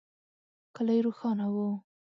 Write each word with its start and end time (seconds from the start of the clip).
کلی 0.75 0.97
روښانه 1.05 1.45
و. 1.53 1.55